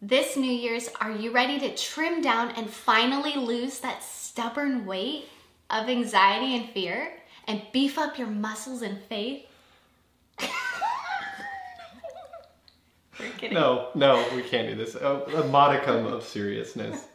[0.00, 5.24] This New Year's, are you ready to trim down and finally lose that stubborn weight
[5.70, 7.14] of anxiety and fear
[7.48, 9.44] and beef up your muscles and faith?
[13.50, 14.94] No, no, we can't do this.
[14.94, 17.06] A, a modicum of seriousness.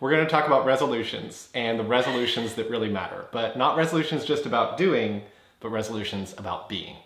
[0.00, 4.26] We're going to talk about resolutions and the resolutions that really matter, but not resolutions
[4.26, 5.22] just about doing,
[5.60, 6.96] but resolutions about being.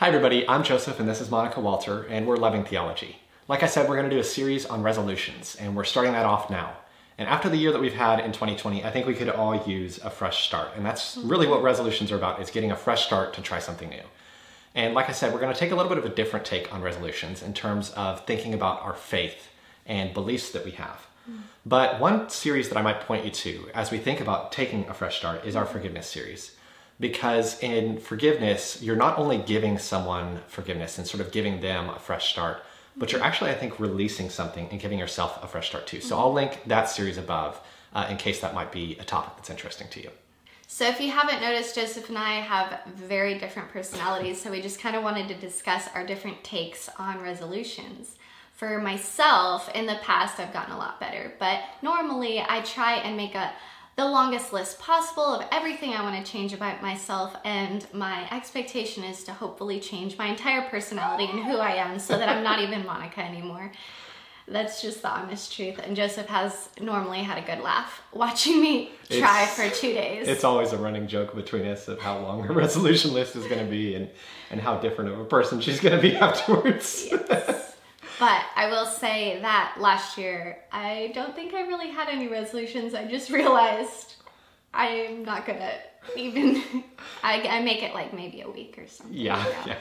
[0.00, 0.48] Hi, everybody.
[0.48, 3.18] I'm Joseph, and this is Monica Walter, and we're Loving Theology.
[3.48, 6.24] Like I said, we're going to do a series on resolutions, and we're starting that
[6.24, 6.72] off now.
[7.18, 9.98] And after the year that we've had in 2020, I think we could all use
[9.98, 10.70] a fresh start.
[10.74, 13.90] And that's really what resolutions are about, is getting a fresh start to try something
[13.90, 14.00] new.
[14.74, 16.72] And like I said, we're going to take a little bit of a different take
[16.72, 19.50] on resolutions in terms of thinking about our faith
[19.84, 21.06] and beliefs that we have.
[21.30, 21.40] Mm.
[21.66, 24.94] But one series that I might point you to as we think about taking a
[24.94, 26.56] fresh start is our forgiveness series.
[27.00, 31.98] Because in forgiveness, you're not only giving someone forgiveness and sort of giving them a
[31.98, 32.62] fresh start,
[32.96, 36.00] but you're actually, I think, releasing something and giving yourself a fresh start too.
[36.00, 37.60] So I'll link that series above
[37.94, 40.10] uh, in case that might be a topic that's interesting to you.
[40.66, 44.78] So, if you haven't noticed, Joseph and I have very different personalities, so we just
[44.78, 48.14] kind of wanted to discuss our different takes on resolutions.
[48.52, 53.16] For myself, in the past, I've gotten a lot better, but normally I try and
[53.16, 53.52] make a
[54.00, 59.04] the longest list possible of everything I want to change about myself, and my expectation
[59.04, 62.60] is to hopefully change my entire personality and who I am so that I'm not
[62.60, 63.70] even Monica anymore.
[64.48, 65.78] That's just the honest truth.
[65.84, 70.26] And Joseph has normally had a good laugh watching me try It's- for two days.
[70.26, 73.62] It's always a running joke between us of how long her resolution list is going
[73.62, 74.08] to be and,
[74.50, 77.06] and how different of a person she's going to be afterwards.
[78.20, 82.94] But I will say that last year, I don't think I really had any resolutions.
[82.94, 84.16] I just realized
[84.74, 85.72] I'm not gonna
[86.16, 86.62] even.
[87.24, 89.16] I, I make it like maybe a week or something.
[89.16, 89.76] Yeah, yeah,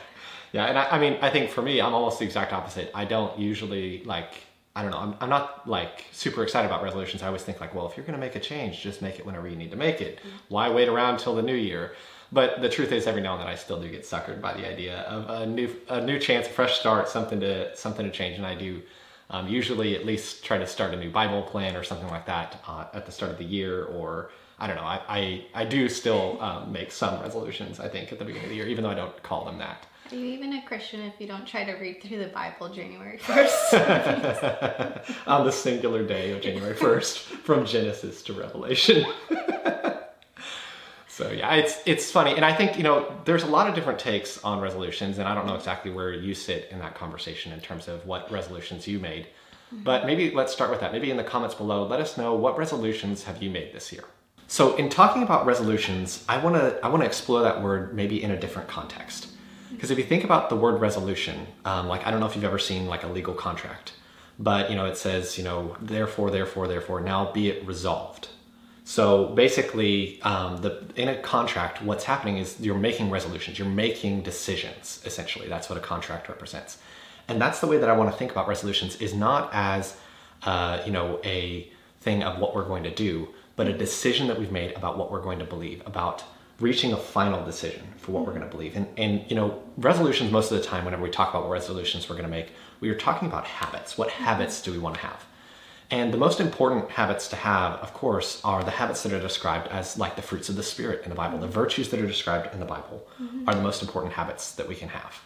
[0.53, 0.65] yeah.
[0.65, 2.89] And I, I mean, I think for me, I'm almost the exact opposite.
[2.95, 4.33] I don't usually like.
[4.75, 4.99] I don't know.
[4.99, 7.21] I'm, I'm not like super excited about resolutions.
[7.21, 9.25] I always think like, well, if you're going to make a change, just make it
[9.25, 10.19] whenever you need to make it.
[10.19, 10.37] Mm-hmm.
[10.47, 11.95] Why wait around till the new year?
[12.31, 14.67] But the truth is, every now and then, I still do get suckered by the
[14.67, 18.37] idea of a new a new chance, a fresh start, something to something to change.
[18.37, 18.81] And I do
[19.31, 22.63] um, usually at least try to start a new Bible plan or something like that
[22.67, 24.29] uh, at the start of the year, or
[24.59, 24.83] I don't know.
[24.83, 27.79] I I, I do still um, make some resolutions.
[27.79, 29.87] I think at the beginning of the year, even though I don't call them that.
[30.11, 33.19] Are you even a Christian if you don't try to read through the Bible January
[33.19, 35.17] 1st?
[35.27, 39.05] on the singular day of January 1st from Genesis to Revelation.
[41.19, 43.99] so yeah, it's it's funny and I think, you know, there's a lot of different
[43.99, 47.59] takes on resolutions and I don't know exactly where you sit in that conversation in
[47.59, 49.27] terms of what resolutions you made.
[49.71, 50.93] But maybe let's start with that.
[50.93, 54.05] Maybe in the comments below, let us know what resolutions have you made this year.
[54.47, 58.23] So in talking about resolutions, I want to I want to explore that word maybe
[58.23, 59.27] in a different context.
[59.71, 62.45] Because if you think about the word resolution, um, like I don't know if you've
[62.45, 63.91] ever seen like a legal contract,
[64.39, 68.29] but you know it says you know therefore therefore therefore now be it resolved.
[68.89, 74.23] So basically, um, the in a contract, what's happening is you're making resolutions, you're making
[74.23, 74.99] decisions.
[75.05, 76.79] Essentially, that's what a contract represents,
[77.27, 78.95] and that's the way that I want to think about resolutions.
[78.95, 79.95] Is not as
[80.41, 84.39] uh, you know a thing of what we're going to do, but a decision that
[84.39, 86.23] we've made about what we're going to believe about
[86.59, 88.75] reaching a final decision for what we're going to believe.
[88.75, 92.09] And, and you know, resolutions most of the time, whenever we talk about what resolutions
[92.09, 93.99] we're going to make, we are talking about habits.
[93.99, 95.25] What habits do we want to have?
[95.91, 99.67] And the most important habits to have, of course, are the habits that are described
[99.69, 101.39] as like the fruits of the Spirit in the Bible.
[101.39, 103.07] The virtues that are described in the Bible
[103.47, 105.19] are the most important habits that we can have.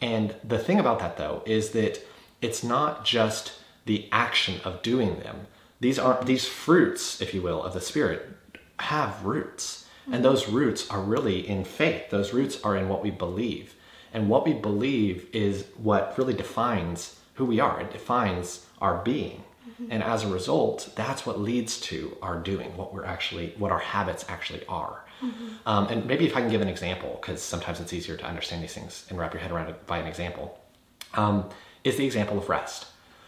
[0.00, 2.06] And the thing about that, though, is that
[2.40, 3.54] it's not just
[3.86, 5.48] the action of doing them.
[5.80, 8.28] These are these fruits, if you will, of the Spirit
[8.78, 9.86] have roots.
[10.12, 12.10] And those roots are really in faith.
[12.10, 13.74] Those roots are in what we believe.
[14.14, 17.80] And what we believe is what really defines who we are.
[17.80, 19.42] It defines our being.
[19.90, 23.78] And as a result, that's what leads to our doing, what we're actually, what our
[23.78, 25.04] habits actually are.
[25.66, 28.62] Um, and maybe if I can give an example, because sometimes it's easier to understand
[28.62, 30.58] these things and wrap your head around it by an example,
[31.14, 31.48] um,
[31.84, 32.86] is the example of rest.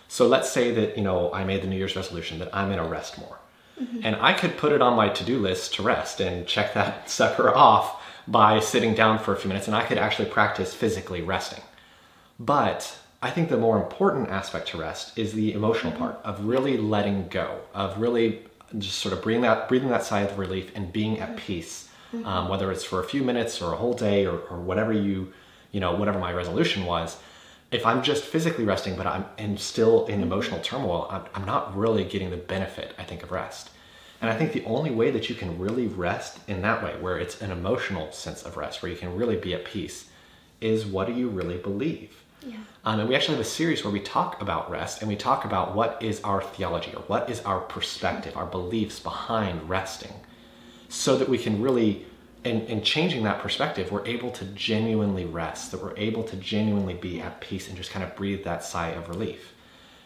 [0.08, 2.82] So let's say that, you know, I made the New Year's resolution that I'm going
[2.82, 3.38] to rest more.
[4.02, 7.08] And I could put it on my to do list to rest and check that
[7.18, 11.22] sucker off by sitting down for a few minutes, and I could actually practice physically
[11.22, 11.62] resting.
[12.38, 16.02] But I think the more important aspect to rest is the emotional mm-hmm.
[16.02, 18.46] part of really letting go, of really
[18.78, 21.38] just sort of breathing that, breathing that sigh of relief and being at mm-hmm.
[21.38, 22.24] peace, mm-hmm.
[22.24, 25.32] um, whether it's for a few minutes or a whole day or, or whatever you,
[25.72, 27.16] you know, whatever my resolution was.
[27.72, 31.76] If I'm just physically resting, but I'm and still in emotional turmoil, I'm, I'm not
[31.76, 33.70] really getting the benefit, I think, of rest.
[34.20, 37.18] And I think the only way that you can really rest in that way, where
[37.18, 40.08] it's an emotional sense of rest, where you can really be at peace,
[40.60, 42.24] is what do you really believe?
[42.42, 42.56] Yeah.
[42.84, 45.44] Um, and we actually have a series where we talk about rest and we talk
[45.44, 50.12] about what is our theology or what is our perspective, our beliefs behind resting,
[50.88, 52.06] so that we can really,
[52.44, 56.94] in, in changing that perspective, we're able to genuinely rest, that we're able to genuinely
[56.94, 59.52] be at peace and just kind of breathe that sigh of relief.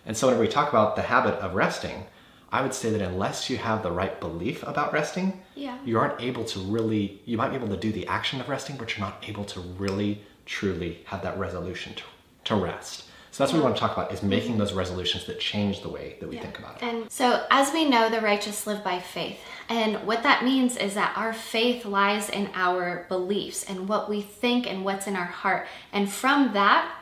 [0.06, 2.06] And so, whenever we talk about the habit of resting,
[2.50, 5.78] I would say that unless you have the right belief about resting, Yeah.
[5.84, 8.76] you aren't able to really, you might be able to do the action of resting,
[8.76, 12.02] but you're not able to really, truly have that resolution to,
[12.44, 13.04] to rest.
[13.32, 15.88] So that's what we want to talk about is making those resolutions that change the
[15.88, 16.82] way that we think about it.
[16.82, 19.40] And so, as we know, the righteous live by faith.
[19.70, 24.20] And what that means is that our faith lies in our beliefs and what we
[24.20, 25.66] think and what's in our heart.
[25.94, 26.94] And from that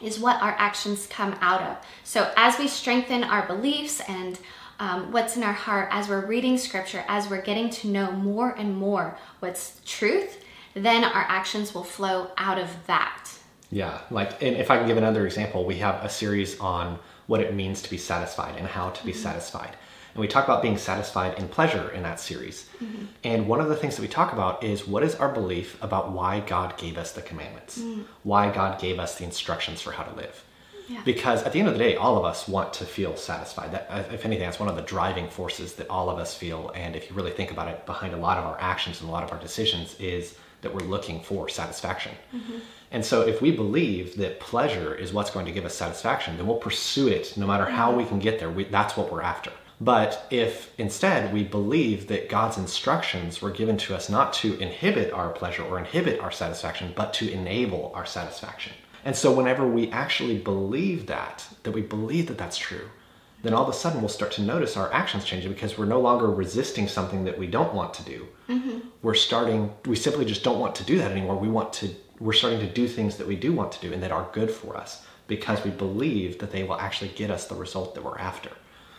[0.00, 1.76] is what our actions come out of.
[2.04, 4.38] So, as we strengthen our beliefs and
[4.78, 8.50] um, what's in our heart, as we're reading scripture, as we're getting to know more
[8.50, 10.44] and more what's truth,
[10.74, 13.30] then our actions will flow out of that.
[13.72, 17.40] Yeah, like, and if I can give another example, we have a series on what
[17.40, 19.22] it means to be satisfied and how to be mm-hmm.
[19.22, 19.76] satisfied.
[20.12, 22.68] And we talk about being satisfied in pleasure in that series.
[22.82, 23.06] Mm-hmm.
[23.24, 26.12] And one of the things that we talk about is what is our belief about
[26.12, 28.04] why God gave us the commandments, mm.
[28.22, 30.44] why God gave us the instructions for how to live.
[30.86, 31.00] Yeah.
[31.06, 33.72] Because at the end of the day, all of us want to feel satisfied.
[33.72, 36.70] That, uh, if anything, that's one of the driving forces that all of us feel.
[36.74, 39.12] And if you really think about it, behind a lot of our actions and a
[39.12, 42.12] lot of our decisions is that we're looking for satisfaction.
[42.34, 42.58] Mm-hmm.
[42.90, 46.46] And so, if we believe that pleasure is what's going to give us satisfaction, then
[46.46, 48.50] we'll pursue it no matter how we can get there.
[48.50, 49.52] We, that's what we're after.
[49.80, 55.12] But if instead we believe that God's instructions were given to us not to inhibit
[55.12, 58.74] our pleasure or inhibit our satisfaction, but to enable our satisfaction.
[59.04, 62.88] And so, whenever we actually believe that, that we believe that that's true,
[63.42, 66.00] then all of a sudden we'll start to notice our actions changing because we're no
[66.00, 68.26] longer resisting something that we don't want to do.
[68.48, 68.78] Mm-hmm.
[69.02, 71.36] We're starting, we simply just don't want to do that anymore.
[71.36, 71.90] We want to,
[72.20, 74.50] we're starting to do things that we do want to do and that are good
[74.50, 78.18] for us because we believe that they will actually get us the result that we're
[78.18, 78.50] after.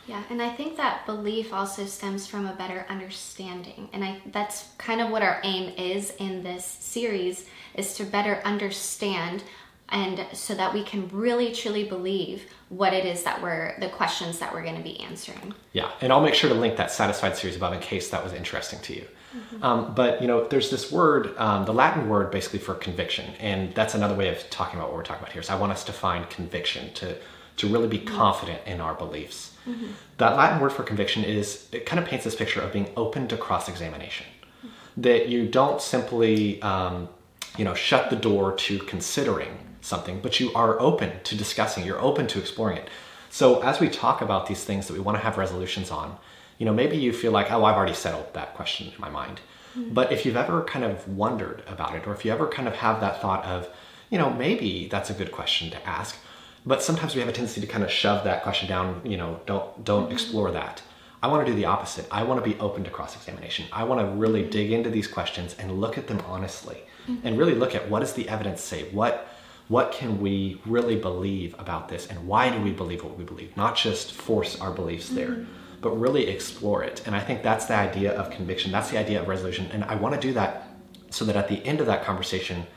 [0.08, 3.88] Yeah, and I think that belief also stems from a better understanding.
[3.94, 7.46] And I that's kind of what our aim is in this series
[7.76, 9.44] is to better understand
[9.90, 14.40] and so that we can really truly believe what it is that we're the questions
[14.40, 15.54] that we're going to be answering.
[15.72, 18.34] Yeah, and I'll make sure to link that satisfied series above in case that was
[18.34, 19.08] interesting to you.
[19.62, 23.74] Um, but you know, there's this word, um, the Latin word basically for conviction, and
[23.74, 25.42] that's another way of talking about what we're talking about here.
[25.42, 27.16] So I want us to find conviction to
[27.56, 29.56] to really be confident in our beliefs.
[30.18, 33.28] That Latin word for conviction is it kind of paints this picture of being open
[33.28, 34.26] to cross examination.
[34.98, 37.10] That you don't simply um,
[37.58, 41.86] you know shut the door to considering something, but you are open to discussing.
[41.86, 42.90] You're open to exploring it.
[43.30, 46.18] So as we talk about these things that we want to have resolutions on,
[46.58, 49.42] you know, maybe you feel like, oh, I've already settled that question in my mind.
[49.74, 49.94] Hmm.
[49.94, 52.76] But if you've ever kind of wondered about it, or if you ever kind of
[52.76, 53.68] have that thought of,
[54.10, 56.16] you know, maybe that's a good question to ask,
[56.66, 59.42] but sometimes we have a tendency to kind of shove that question down, you know,
[59.46, 60.14] don't don't hmm.
[60.14, 60.82] explore that.
[61.22, 62.06] I want to do the opposite.
[62.12, 63.66] I want to be open to cross examination.
[63.72, 64.50] I want to really hmm.
[64.50, 66.84] dig into these questions and look at them honestly
[67.24, 68.90] and really look at what does the evidence say?
[68.92, 69.28] What
[69.74, 73.58] what can we really believe about this and why do we believe what we believe?
[73.58, 75.52] Not just force our beliefs there, mm-hmm.
[75.82, 77.02] but really explore it.
[77.08, 78.72] And I think that's the idea of conviction.
[78.72, 79.66] That's the idea of resolution.
[79.74, 80.68] And I want to do that
[81.10, 82.68] so that at the end of that conversation,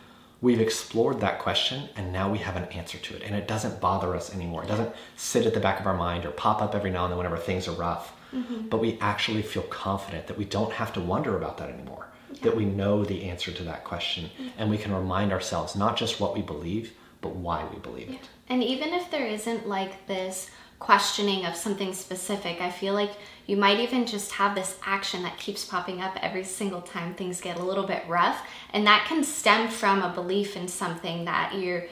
[0.40, 3.22] we've explored that question and now we have an answer to it.
[3.25, 4.64] And it doesn't bother us anymore.
[4.64, 7.12] It doesn't sit at the back of our mind or pop up every now and
[7.12, 8.14] then whenever things are rough.
[8.32, 8.68] Mm-hmm.
[8.71, 12.09] But we actually feel confident that we don't have to wonder about that anymore.
[12.43, 16.21] That we know the answer to that question and we can remind ourselves not just
[16.21, 18.28] what we believe, but why we believe it.
[18.49, 23.12] And even if there isn't like this questioning of something specific, I feel like
[23.47, 27.40] you might even just have this action that keeps popping up every single time things
[27.40, 28.47] get a little bit rough.
[28.73, 31.87] And that can stem from a belief in something that you're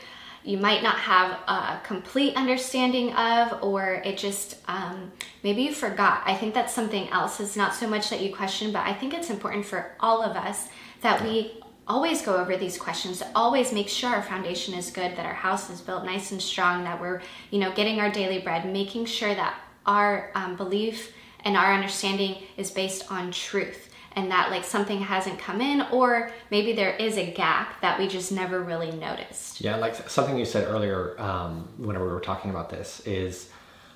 [0.45, 5.11] you might not have a complete understanding of or it just um,
[5.43, 6.23] maybe you forgot.
[6.27, 7.41] I think that's something else.
[7.41, 10.37] It's not so much that you question but i think it's important for all of
[10.37, 10.69] us
[11.01, 15.17] that we always go over these questions to always make sure our foundation is good
[15.17, 17.21] that our house is built nice and strong that we're
[17.51, 21.13] you know getting our daily bread making sure that our um, belief
[21.45, 26.30] and our understanding is based on truth and that like something hasn't come in or
[26.50, 29.61] maybe there is a gap that we just never really noticed.
[29.61, 33.50] Yeah, like something you said earlier, um, whenever we were talking about this, is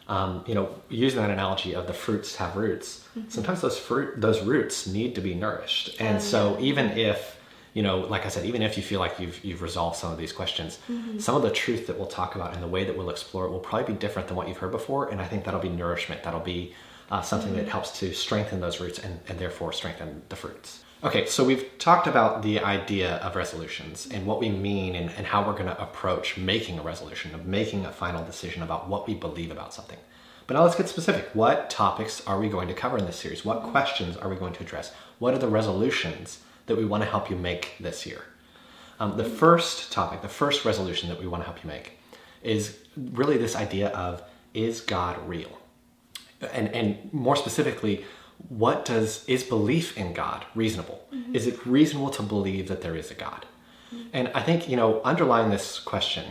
[0.09, 3.07] um, you know using that analogy of the fruits have roots.
[3.29, 7.37] Sometimes those fruit, those roots need to be nourished, and Oh, so even if
[7.75, 10.19] you know, like I said, even if you feel like you've you've resolved some of
[10.19, 10.79] these questions,
[11.19, 13.51] some of the truth that we'll talk about and the way that we'll explore it
[13.51, 16.23] will probably be different than what you've heard before, and I think that'll be nourishment.
[16.23, 16.75] That'll be
[17.11, 20.85] uh, something that helps to strengthen those roots and, and therefore strengthen the fruits.
[21.05, 25.27] Okay, so we've talked about the idea of resolutions and what we mean and, and
[25.27, 29.07] how we're going to approach making a resolution, of making a final decision about what
[29.07, 29.99] we believe about something.
[30.49, 31.29] But now let's get specific.
[31.35, 33.45] What topics are we going to cover in this series?
[33.45, 34.93] What questions are we going to address?
[35.21, 38.25] What are the resolutions that we want to help you make this year?
[38.99, 41.99] Um, the first topic, the first resolution that we want to help you make
[42.43, 44.23] is really this idea of
[44.53, 45.59] is God real?
[46.41, 48.05] And, and more specifically,
[48.49, 51.05] what does is belief in God reasonable?
[51.13, 51.35] Mm-hmm.
[51.35, 53.47] Is it reasonable to believe that there is a God?
[53.95, 54.09] Mm-hmm.
[54.13, 56.25] And I think, you know, underlying this question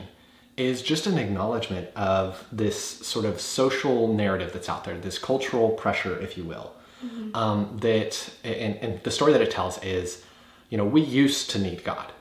[0.56, 5.70] is just an acknowledgement of this sort of social narrative that's out there, this cultural
[5.70, 6.74] pressure, if you will.
[7.06, 7.36] Mm-hmm.
[7.36, 10.24] Um, that and, and the story that it tells is,
[10.70, 12.12] you know, we used to need God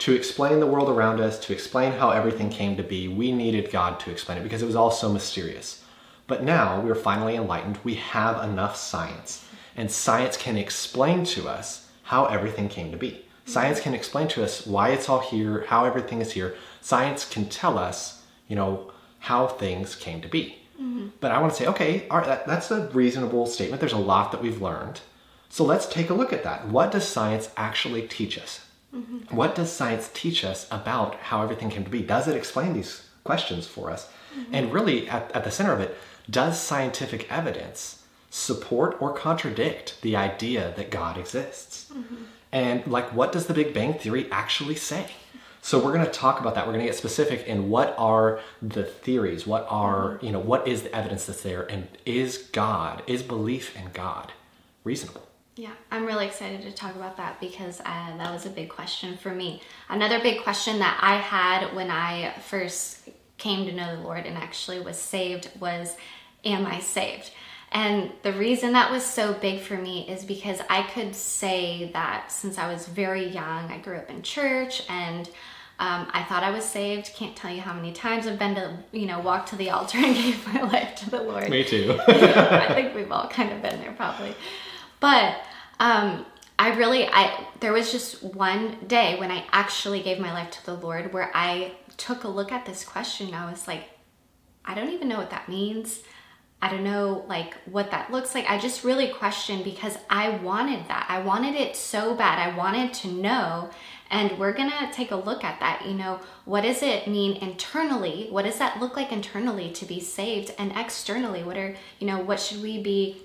[0.00, 3.08] to explain the world around us, to explain how everything came to be.
[3.08, 5.82] We needed God to explain it because it was all so mysterious.
[6.28, 7.80] But now we're finally enlightened.
[7.82, 9.44] We have enough science,
[9.76, 13.24] and science can explain to us how everything came to be.
[13.46, 16.54] Science can explain to us why it's all here, how everything is here.
[16.82, 20.58] Science can tell us, you know, how things came to be.
[20.80, 21.08] Mm-hmm.
[21.18, 23.80] But I want to say, okay, all right, that, that's a reasonable statement.
[23.80, 25.00] There's a lot that we've learned.
[25.48, 26.68] So let's take a look at that.
[26.68, 28.66] What does science actually teach us?
[28.94, 29.34] Mm-hmm.
[29.34, 32.02] What does science teach us about how everything came to be?
[32.02, 34.10] Does it explain these questions for us?
[34.38, 34.54] Mm-hmm.
[34.54, 35.96] And really, at, at the center of it,
[36.30, 41.90] does scientific evidence support or contradict the idea that God exists?
[41.92, 42.24] Mm-hmm.
[42.52, 45.10] And like, what does the Big Bang Theory actually say?
[45.60, 46.66] So we're going to talk about that.
[46.66, 50.26] We're going to get specific in what are the theories, what are, mm-hmm.
[50.26, 54.32] you know, what is the evidence that's there, and is God, is belief in God
[54.84, 55.26] reasonable?
[55.56, 59.16] Yeah, I'm really excited to talk about that because uh, that was a big question
[59.16, 59.60] for me.
[59.88, 64.36] Another big question that I had when I first came to know the Lord and
[64.36, 65.96] actually was saved was
[66.44, 67.32] Am I saved?
[67.72, 72.32] And the reason that was so big for me is because I could say that
[72.32, 75.28] since I was very young, I grew up in church and
[75.80, 77.12] um, I thought I was saved.
[77.14, 79.98] Can't tell you how many times I've been to, you know, walk to the altar
[80.02, 81.50] and gave my life to the Lord.
[81.50, 81.98] Me too.
[82.08, 84.34] I think we've all kind of been there probably.
[85.00, 85.36] But
[85.78, 86.24] um,
[86.58, 90.66] I really, I there was just one day when I actually gave my life to
[90.66, 93.34] the Lord where I took a look at this question.
[93.34, 93.90] I was like,
[94.64, 96.00] I don't even know what that means.
[96.60, 98.48] I don't know like what that looks like.
[98.50, 101.06] I just really questioned because I wanted that.
[101.08, 102.38] I wanted it so bad.
[102.38, 103.70] I wanted to know.
[104.10, 105.84] And we're going to take a look at that.
[105.86, 108.28] You know, what does it mean internally?
[108.30, 110.54] What does that look like internally to be saved?
[110.58, 113.22] And externally, what are, you know, what should we be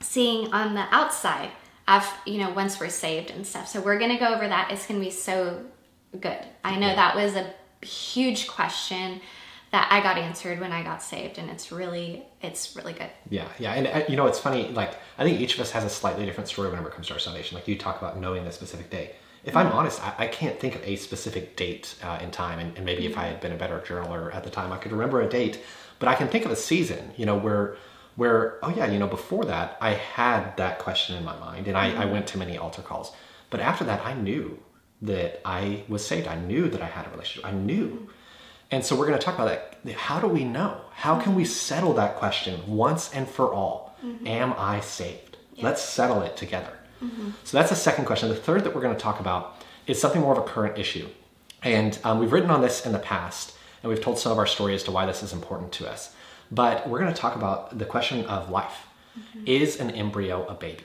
[0.00, 1.50] seeing on the outside?
[1.86, 3.68] of, you know, once we're saved and stuff.
[3.68, 4.70] So we're going to go over that.
[4.70, 5.62] It's going to be so
[6.18, 6.38] good.
[6.64, 7.52] I know that was a
[7.84, 9.20] huge question
[9.70, 13.10] that I got answered when I got saved, and it's really, it's really good.
[13.28, 14.68] Yeah, yeah, and uh, you know, it's funny.
[14.68, 17.14] Like, I think each of us has a slightly different story whenever it comes to
[17.14, 17.56] our salvation.
[17.56, 19.16] Like you talk about knowing the specific day.
[19.44, 19.76] If I'm mm-hmm.
[19.76, 23.02] honest, I, I, can't think of a specific date uh, in time, and, and maybe
[23.02, 23.12] mm-hmm.
[23.12, 25.60] if I had been a better journaler at the time, I could remember a date.
[25.98, 27.76] But I can think of a season, you know, where
[28.16, 31.76] where oh yeah you know before that i had that question in my mind and
[31.76, 32.00] I, mm-hmm.
[32.00, 33.12] I went to many altar calls
[33.50, 34.58] but after that i knew
[35.06, 38.08] that i was saved i knew that i had a relationship i knew
[38.70, 39.46] and so we're going to talk about
[39.84, 43.96] that how do we know how can we settle that question once and for all
[44.04, 44.26] mm-hmm.
[44.26, 45.64] am i saved yeah.
[45.64, 47.30] let's settle it together mm-hmm.
[47.44, 50.20] so that's the second question the third that we're going to talk about is something
[50.20, 51.08] more of a current issue
[51.62, 54.46] and um, we've written on this in the past and we've told some of our
[54.46, 56.14] story as to why this is important to us
[56.50, 58.86] but we're going to talk about the question of life.
[59.18, 59.46] Mm-hmm.
[59.46, 60.84] Is an embryo a baby?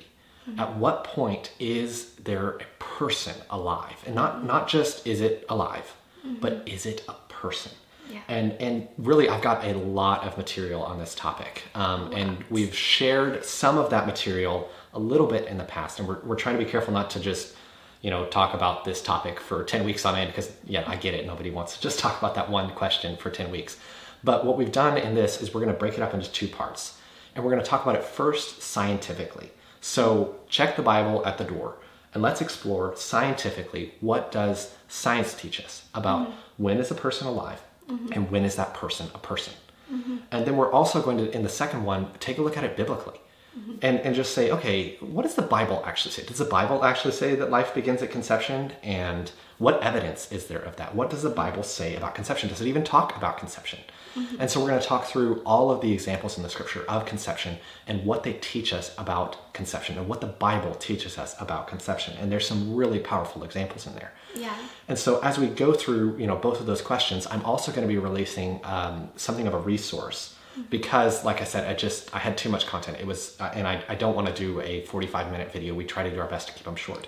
[0.50, 0.60] Mm-hmm.
[0.60, 4.04] At what point is there a person alive?
[4.06, 6.36] And not not just is it alive, mm-hmm.
[6.40, 7.72] but is it a person?
[8.10, 8.22] Yeah.
[8.28, 12.76] And and really, I've got a lot of material on this topic, um, and we've
[12.76, 16.58] shared some of that material a little bit in the past, and we're we're trying
[16.58, 17.56] to be careful not to just
[18.02, 21.14] you know talk about this topic for 10 weeks on end because yeah i get
[21.14, 23.76] it nobody wants to just talk about that one question for 10 weeks
[24.24, 26.48] but what we've done in this is we're going to break it up into two
[26.48, 26.98] parts.
[27.36, 29.52] And we're going to talk about it first scientifically.
[29.82, 31.78] So check the Bible at the door
[32.14, 36.64] and let's explore scientifically what does science teach us about mm-hmm.
[36.64, 38.12] when is a person alive mm-hmm.
[38.14, 39.54] and when is that person a person.
[39.92, 40.18] Mm-hmm.
[40.32, 42.76] And then we're also going to, in the second one, take a look at it
[42.76, 43.20] biblically.
[43.58, 43.76] Mm-hmm.
[43.82, 46.24] And, and just say, okay, what does the Bible actually say?
[46.24, 48.74] Does the Bible actually say that life begins at conception?
[48.84, 50.94] And what evidence is there of that?
[50.94, 52.50] What does the Bible say about conception?
[52.50, 53.80] Does it even talk about conception?
[54.20, 54.42] Mm-hmm.
[54.42, 57.06] And so we're going to talk through all of the examples in the scripture of
[57.06, 57.58] conception
[57.88, 62.16] and what they teach us about conception and what the Bible teaches us about conception.
[62.20, 64.14] And there's some really powerful examples in there.
[64.36, 64.56] Yeah.
[64.88, 67.88] And so as we go through, you know, both of those questions, I'm also going
[67.88, 70.36] to be releasing um, something of a resource
[70.70, 72.98] because, like I said, I just I had too much content.
[73.00, 75.74] It was, uh, and I, I don't want to do a 45 minute video.
[75.74, 77.08] We try to do our best to keep them short.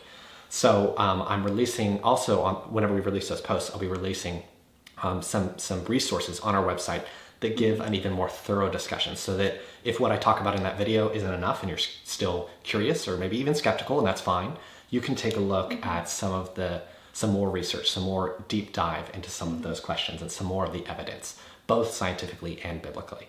[0.50, 4.44] So um, I'm releasing also on whenever we release those posts, I'll be releasing
[5.04, 7.04] um, some some resources on our website
[7.42, 10.64] that give an even more thorough discussion so that if what I talk about in
[10.64, 14.54] that video isn't enough and you're still curious or maybe even skeptical and that's fine,
[14.92, 15.84] you can take a look mm-hmm.
[15.84, 19.58] at some of the some more research, some more deep dive into some mm-hmm.
[19.58, 23.28] of those questions and some more of the evidence, both scientifically and biblically.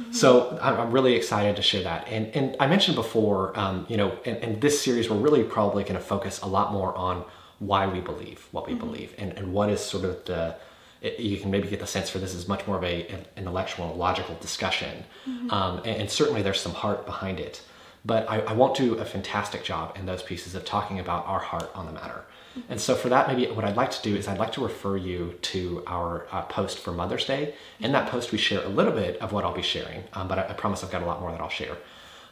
[0.00, 0.12] Mm-hmm.
[0.12, 2.06] So I'm really excited to share that.
[2.08, 5.82] And, and I mentioned before, um, you know, in, in, this series, we're really probably
[5.82, 7.24] going to focus a lot more on
[7.58, 8.86] why we believe what we mm-hmm.
[8.86, 10.54] believe and, and what is sort of the,
[11.00, 13.24] it, you can maybe get the sense for this is much more of a an
[13.36, 15.04] intellectual, logical discussion.
[15.28, 15.50] Mm-hmm.
[15.50, 17.62] Um, and, and, certainly there's some heart behind it.
[18.04, 21.40] But I, I won't do a fantastic job in those pieces of talking about our
[21.40, 22.24] heart on the matter.
[22.68, 24.96] And so for that, maybe what I'd like to do is I'd like to refer
[24.96, 27.54] you to our uh, post for Mother's Day.
[27.80, 30.38] In that post, we share a little bit of what I'll be sharing, um, but
[30.38, 31.76] I, I, promise I've got a lot more that I'll share.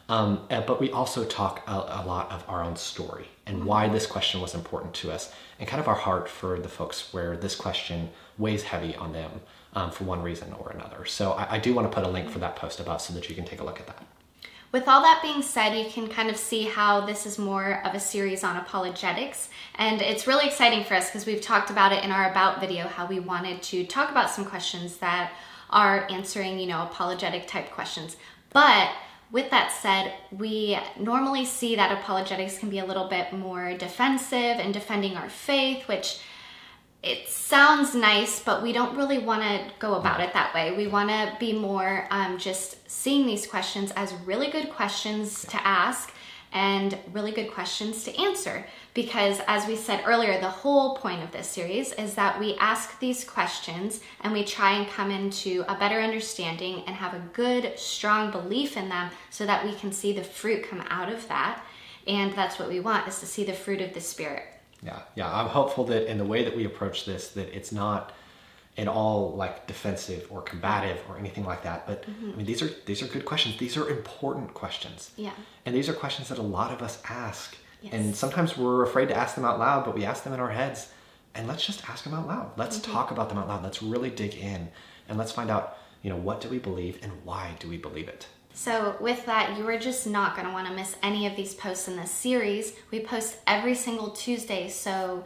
[0.07, 4.05] Um, but we also talk a, a, lot of our own story and why this
[4.05, 7.55] question was important to us and kind of our heart for the folks where this
[7.55, 9.31] question weighs heavy on them
[9.73, 11.05] um, for one reason or another.
[11.05, 13.29] So I, I do want to put a link for that post above so that
[13.29, 14.03] you can take a look at that.
[14.71, 17.95] With all that being said, you can kind of see how this is more of
[17.95, 19.49] a series on apologetics.
[19.75, 22.87] And it's really exciting for us because we've talked about it in our About video,
[22.87, 25.31] how we wanted to talk about some questions that
[25.69, 28.17] are answering, you know, apologetic type questions.
[28.51, 28.91] But
[29.31, 34.33] with that said, we normally see that apologetics can be a little bit more defensive
[34.59, 36.19] and defending our faith, which
[37.05, 40.75] it sounds nice, but we don't really want to go about it that way.
[40.75, 45.67] We want to be more um, just seeing these questions as really good questions to
[45.67, 46.11] ask
[46.55, 48.65] and really good questions to answer.
[48.93, 52.97] Because, as we said earlier, the whole point of this series is that we ask
[52.99, 57.77] these questions and we try and come into a better understanding and have a good,
[57.77, 61.61] strong belief in them so that we can see the fruit come out of that.
[62.07, 64.45] And that's what we want is to see the fruit of the Spirit.
[64.81, 65.33] Yeah, yeah.
[65.33, 68.13] I'm hopeful that in the way that we approach this, that it's not
[68.77, 71.87] at all like defensive or combative or anything like that.
[71.87, 72.31] But mm-hmm.
[72.31, 73.57] I mean, these are these are good questions.
[73.57, 75.11] These are important questions.
[75.15, 75.31] Yeah.
[75.65, 77.55] And these are questions that a lot of us ask.
[77.81, 77.93] Yes.
[77.93, 80.51] And sometimes we're afraid to ask them out loud, but we ask them in our
[80.51, 80.89] heads.
[81.35, 82.51] And let's just ask them out loud.
[82.57, 82.91] Let's mm-hmm.
[82.91, 83.63] talk about them out loud.
[83.63, 84.69] Let's really dig in
[85.07, 88.07] and let's find out, you know, what do we believe and why do we believe
[88.07, 88.27] it?
[88.53, 91.53] So, with that, you are just not going to want to miss any of these
[91.53, 92.71] posts in this series.
[92.89, 95.25] We post every single Tuesday, so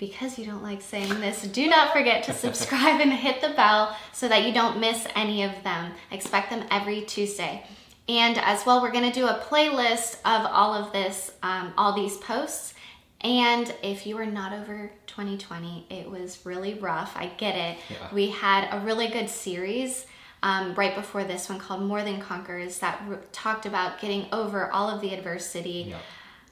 [0.00, 3.96] because you don't like saying this, do not forget to subscribe and hit the bell
[4.12, 5.92] so that you don't miss any of them.
[6.10, 7.62] Expect them every Tuesday.
[8.08, 11.94] And as well, we're going to do a playlist of all of this, um, all
[11.94, 12.74] these posts.
[13.20, 17.12] And if you are not over 2020, it was really rough.
[17.14, 17.78] I get it.
[17.90, 18.08] Yeah.
[18.12, 20.06] We had a really good series
[20.42, 24.88] um, right before this one called More Than Conquerors that talked about getting over all
[24.88, 25.88] of the adversity.
[25.90, 26.00] Yep.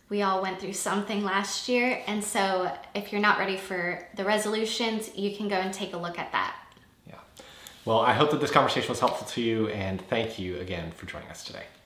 [0.09, 2.03] We all went through something last year.
[2.07, 5.99] And so if you're not ready for the resolutions, you can go and take a
[5.99, 6.57] look at that.
[7.07, 7.15] Yeah.
[7.85, 11.07] Well, I hope that this conversation was helpful to you, and thank you again for
[11.07, 11.65] joining us today.